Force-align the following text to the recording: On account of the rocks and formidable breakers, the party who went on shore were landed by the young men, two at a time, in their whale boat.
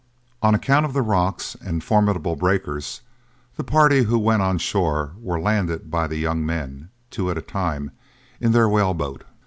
On 0.41 0.55
account 0.55 0.83
of 0.87 0.93
the 0.93 1.03
rocks 1.03 1.53
and 1.63 1.83
formidable 1.83 2.35
breakers, 2.35 3.01
the 3.55 3.63
party 3.63 4.01
who 4.05 4.17
went 4.17 4.41
on 4.41 4.57
shore 4.57 5.11
were 5.19 5.39
landed 5.39 5.91
by 5.91 6.07
the 6.07 6.17
young 6.17 6.43
men, 6.43 6.89
two 7.11 7.29
at 7.29 7.37
a 7.37 7.41
time, 7.43 7.91
in 8.39 8.51
their 8.51 8.67
whale 8.67 8.95
boat. 8.95 9.25